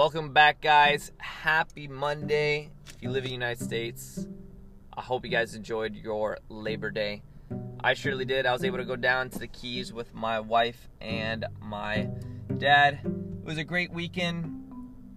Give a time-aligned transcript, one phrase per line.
[0.00, 1.12] Welcome back, guys.
[1.18, 2.70] Happy Monday.
[2.88, 4.26] If you live in the United States,
[4.96, 7.22] I hope you guys enjoyed your Labor Day.
[7.84, 8.46] I surely did.
[8.46, 12.08] I was able to go down to the Keys with my wife and my
[12.56, 13.00] dad.
[13.04, 14.72] It was a great weekend.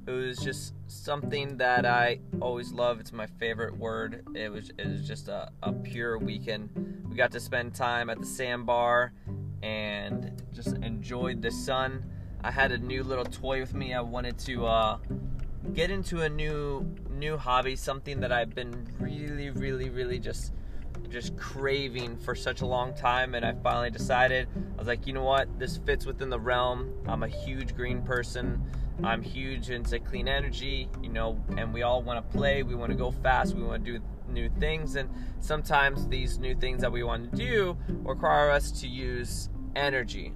[0.05, 3.00] It was just something that I always love.
[3.00, 4.27] It's my favorite word.
[4.36, 7.05] It was it was just a, a pure weekend.
[7.09, 9.13] We got to spend time at the sandbar
[9.61, 12.04] and just enjoyed the sun.
[12.43, 13.93] I had a new little toy with me.
[13.93, 14.97] I wanted to uh,
[15.73, 20.53] get into a new new hobby, something that I've been really, really, really just
[21.09, 25.13] just craving for such a long time and I finally decided I was like you
[25.13, 25.47] know what?
[25.57, 26.93] This fits within the realm.
[27.07, 28.61] I'm a huge green person.
[29.03, 32.63] I'm huge into clean energy you know and we all want to play.
[32.63, 33.55] We want to go fast.
[33.55, 34.95] We want to do new things.
[34.95, 40.33] And sometimes these new things that we want to do require us to use energy.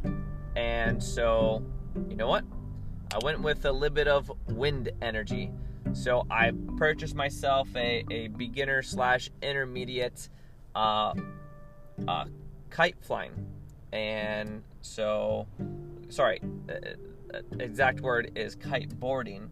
[0.55, 1.63] And so
[2.09, 2.43] you know what
[3.13, 5.51] I went with a little bit of wind energy
[5.93, 10.29] so I purchased myself a, a beginner slash intermediate
[10.75, 11.13] uh,
[12.07, 12.25] uh,
[12.69, 13.33] kite flying.
[13.91, 15.47] And so,
[16.09, 16.73] sorry, uh,
[17.33, 19.49] uh, exact word is kite boarding.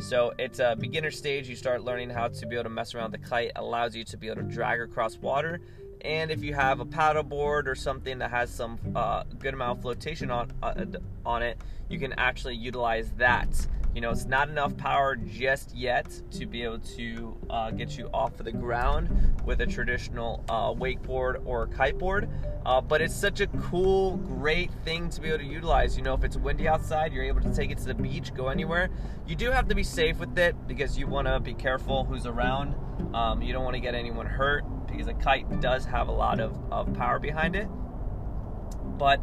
[0.00, 1.48] So it's a beginner stage.
[1.48, 3.52] You start learning how to be able to mess around the kite.
[3.56, 5.60] Allows you to be able to drag across water.
[6.02, 9.78] And if you have a paddle board or something that has some uh, good amount
[9.78, 10.84] of flotation on uh,
[11.24, 13.48] on it, you can actually utilize that
[13.94, 18.08] you know, it's not enough power just yet to be able to uh, get you
[18.12, 19.08] off of the ground
[19.44, 22.28] with a traditional uh, wakeboard or kiteboard.
[22.64, 25.96] Uh, but it's such a cool, great thing to be able to utilize.
[25.96, 28.48] You know, if it's windy outside, you're able to take it to the beach, go
[28.48, 28.90] anywhere.
[29.26, 32.26] You do have to be safe with it because you want to be careful who's
[32.26, 32.74] around.
[33.14, 34.64] Um, you don't want to get anyone hurt
[34.98, 37.68] because a kite does have a lot of, of power behind it.
[38.98, 39.20] But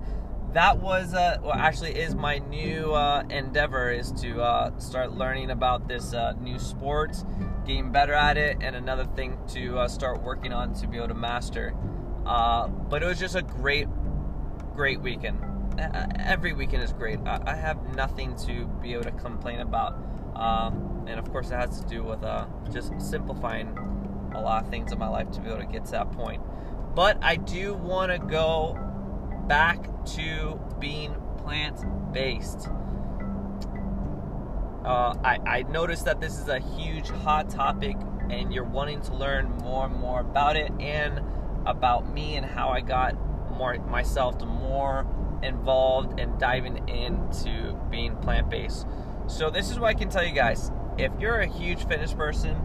[0.54, 5.52] that was uh, well actually is my new uh, endeavor is to uh, start learning
[5.52, 7.18] about this uh, new sport
[7.66, 11.10] getting better at it and another thing to uh, start working on to be able
[11.10, 11.74] to master.
[12.26, 13.90] Uh, but it was just a great
[14.76, 15.44] great weekend.
[16.20, 17.20] Every weekend is great.
[17.26, 19.94] I, have nothing to be able to complain about.
[20.36, 22.24] Um, and of course it has to do with
[22.72, 23.95] just simplifying
[24.36, 26.42] a lot of things in my life to be able to get to that point
[26.96, 28.80] but I do want to go
[29.48, 29.86] back
[30.16, 32.70] to being plant based.
[34.86, 37.98] Uh, I, I noticed that this is a huge hot topic
[38.30, 41.22] and you're wanting to learn more and more about it and
[41.66, 43.16] about me and how I got
[43.52, 45.06] more myself to more
[45.44, 48.88] involved and diving into being plant based.
[49.28, 50.72] So this is what I can tell you guys.
[50.98, 52.56] If you're a huge fitness person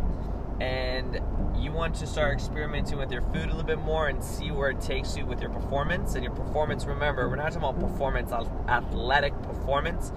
[0.60, 1.20] and
[1.60, 4.70] you want to start experimenting with your food a little bit more and see where
[4.70, 6.14] it takes you with your performance.
[6.14, 8.32] And your performance remember we're not talking about performance
[8.68, 10.12] athletic performance.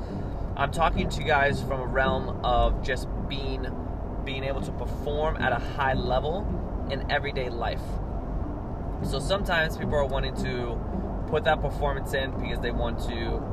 [0.55, 3.67] I'm talking to you guys from a realm of just being
[4.23, 7.81] being able to perform at a high level in everyday life.
[9.03, 10.79] So sometimes people are wanting to
[11.27, 13.43] put that performance in because they want to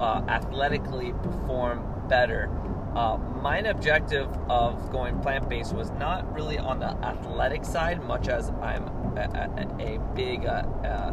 [0.00, 2.50] uh, athletically perform better
[2.94, 8.28] uh, my objective of going plant based was not really on the athletic side, much
[8.28, 8.84] as I'm
[9.16, 11.12] a, a, a big, uh, uh,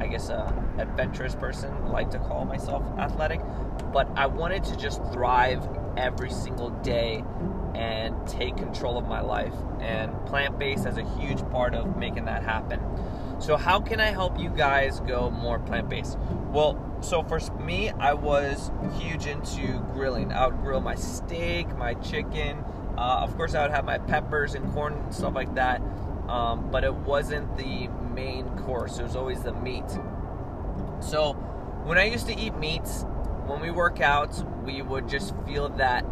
[0.00, 3.40] I guess, uh, adventurous person, like to call myself athletic.
[3.92, 7.24] But I wanted to just thrive every single day
[7.74, 9.54] and take control of my life.
[9.80, 12.80] And plant based is a huge part of making that happen.
[13.38, 16.18] So, how can I help you guys go more plant based?
[16.52, 20.32] Well, so for me, I was huge into grilling.
[20.32, 22.64] I would grill my steak, my chicken.
[22.96, 25.80] Uh, of course, I would have my peppers and corn and stuff like that.
[26.28, 28.98] Um, but it wasn't the main course.
[28.98, 29.88] It was always the meat.
[31.00, 31.34] So
[31.84, 33.04] when I used to eat meats,
[33.46, 34.34] when we work out,
[34.64, 36.02] we would just feel that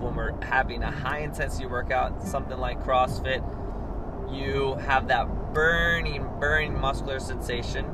[0.00, 3.44] when we're having a high intensity workout, something like CrossFit,
[4.32, 7.86] you have that burning, burning muscular sensation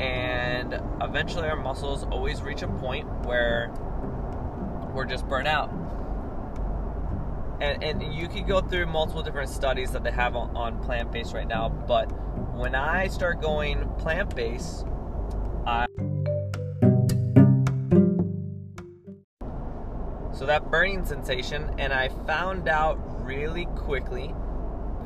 [0.00, 3.72] and eventually our muscles always reach a point where
[4.92, 5.70] we're just burnt out.
[7.60, 11.12] And, and you could go through multiple different studies that they have on, on plant
[11.12, 12.06] based right now, but
[12.56, 14.84] when I start going plant based,
[15.66, 15.86] I
[20.32, 24.34] so that burning sensation, and I found out really quickly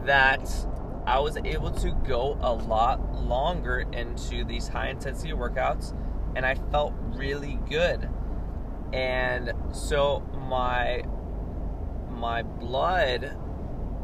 [0.04, 0.40] that
[1.08, 5.94] I was able to go a lot longer into these high intensity workouts
[6.37, 8.10] and I felt really good.
[8.93, 11.05] And so my
[12.10, 13.34] my blood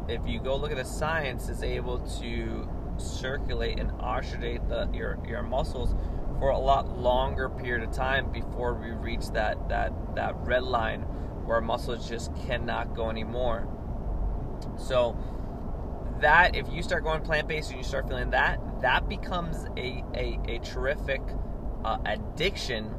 [0.09, 2.67] if you go look at the science is able to
[2.97, 5.93] circulate and oxygenate the your your muscles
[6.39, 11.01] for a lot longer period of time before we reach that that that red line
[11.45, 13.67] where muscles just cannot go anymore.
[14.77, 15.15] So
[16.21, 20.03] that if you start going plant based and you start feeling that, that becomes a
[20.13, 21.21] a, a terrific
[21.83, 22.93] uh, addiction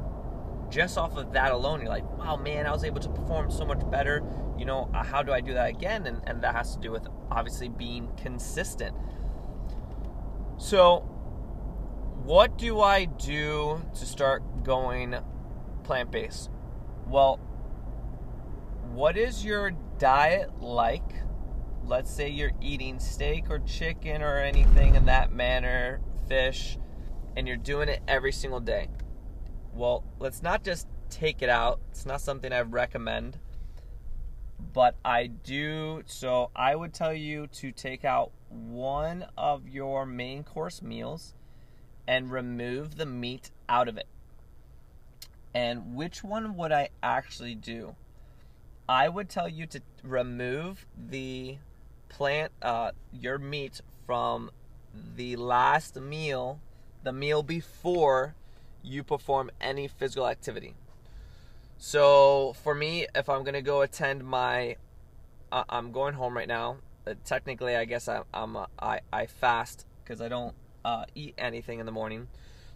[0.69, 1.81] just off of that alone.
[1.81, 4.23] You're like, wow, man, I was able to perform so much better.
[4.57, 6.07] You know, uh, how do I do that again?
[6.07, 8.95] And, and that has to do with obviously being consistent.
[10.57, 10.99] So,
[12.23, 15.15] what do I do to start going
[15.83, 16.49] plant based?
[17.07, 17.37] Well,
[18.91, 21.26] what is your diet like?
[21.85, 26.77] Let's say you're eating steak or chicken or anything in that manner, fish,
[27.35, 28.89] and you're doing it every single day.
[29.73, 31.79] Well, let's not just take it out.
[31.91, 33.39] It's not something I recommend.
[34.73, 40.43] But I do, so I would tell you to take out one of your main
[40.43, 41.33] course meals
[42.07, 44.07] and remove the meat out of it.
[45.53, 47.95] And which one would I actually do?
[48.89, 51.57] I would tell you to remove the
[52.09, 54.49] plant, uh, your meat from
[55.15, 56.61] the last meal,
[57.03, 58.35] the meal before
[58.81, 60.73] you perform any physical activity.
[61.77, 64.77] So for me, if I'm gonna go attend my,
[65.51, 66.77] uh, I'm going home right now.
[67.05, 71.35] Uh, technically, I guess I, I'm uh, I I fast because I don't uh, eat
[71.37, 72.27] anything in the morning.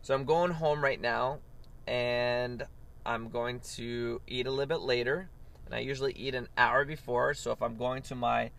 [0.02, 1.40] So I'm going home right now,
[1.88, 2.66] and
[3.06, 5.30] I'm going to eat a little bit later.
[5.72, 7.34] And I usually eat an hour before.
[7.34, 8.52] So if I'm going to my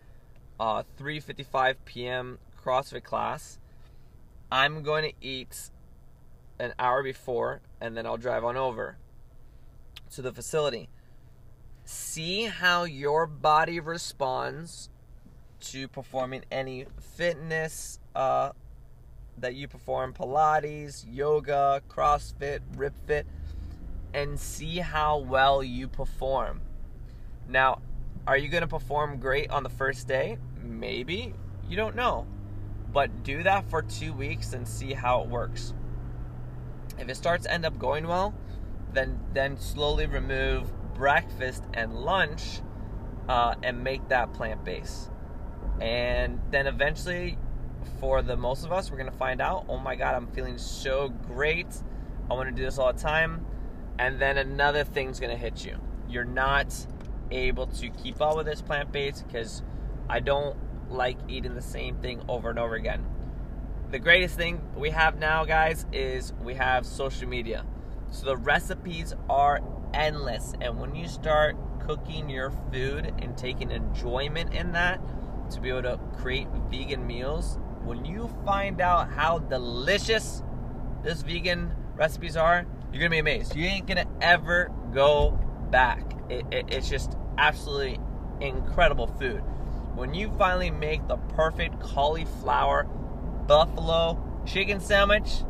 [0.58, 2.38] 3:55 uh, p.m.
[2.64, 3.58] CrossFit class,
[4.50, 5.70] I'm going to eat
[6.58, 8.96] an hour before, and then I'll drive on over
[10.12, 10.88] to the facility.
[11.84, 14.88] See how your body responds
[15.60, 18.52] to performing any fitness uh,
[19.36, 23.24] that you perform Pilates, yoga, CrossFit, RipFit,
[24.14, 26.62] and see how well you perform.
[27.52, 27.82] Now,
[28.26, 30.38] are you going to perform great on the first day?
[30.62, 31.34] Maybe.
[31.68, 32.26] You don't know.
[32.92, 35.74] But do that for two weeks and see how it works.
[36.98, 38.34] If it starts to end up going well,
[38.92, 42.60] then then slowly remove breakfast and lunch
[43.28, 45.10] uh, and make that plant based.
[45.80, 47.38] And then eventually,
[47.98, 49.64] for the most of us, we're gonna find out.
[49.68, 51.68] Oh my God, I'm feeling so great.
[52.30, 53.44] I want to do this all the time.
[53.98, 55.78] And then another thing's gonna hit you.
[56.08, 56.74] You're not
[57.32, 59.62] able to keep up with this plant based because
[60.08, 60.56] I don't
[60.90, 63.04] like eating the same thing over and over again
[63.92, 67.64] the greatest thing we have now, guys, is we have social media.
[68.10, 69.60] So the recipes are
[69.92, 70.54] endless.
[70.62, 74.98] And when you start cooking your food and taking enjoyment in that
[75.50, 80.42] to be able to create vegan meals, when you find out how delicious
[81.02, 83.54] this vegan recipes are, you're gonna be amazed.
[83.54, 85.38] You ain't gonna ever go
[85.70, 86.14] back.
[86.30, 87.98] It, it, it's just absolutely
[88.40, 89.42] incredible food.
[89.94, 92.84] When you finally make the perfect cauliflower
[93.46, 95.42] buffalo chicken sandwich,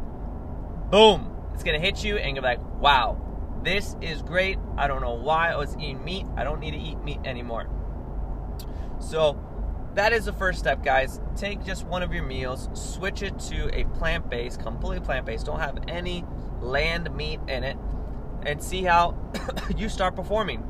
[0.90, 3.20] boom, it's gonna hit you and you're like, wow,
[3.62, 4.58] this is great.
[4.76, 6.26] I don't know why I was eating meat.
[6.36, 7.68] I don't need to eat meat anymore.
[8.98, 9.38] So
[9.94, 11.20] that is the first step, guys.
[11.36, 15.46] Take just one of your meals, switch it to a plant based, completely plant based,
[15.46, 16.24] don't have any
[16.60, 17.76] land meat in it,
[18.44, 19.16] and see how
[19.76, 20.66] you start performing.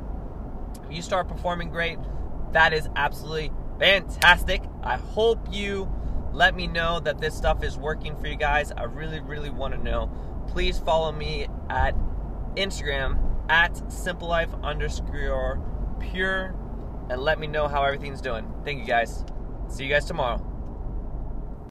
[0.92, 1.98] You start performing great,
[2.52, 4.62] that is absolutely fantastic.
[4.82, 5.90] I hope you
[6.32, 8.72] let me know that this stuff is working for you guys.
[8.72, 10.10] I really, really want to know.
[10.48, 11.94] Please follow me at
[12.56, 13.18] Instagram
[13.48, 15.60] at simple life underscore
[16.00, 16.54] pure
[17.10, 18.52] and let me know how everything's doing.
[18.64, 19.24] Thank you guys.
[19.68, 20.51] See you guys tomorrow.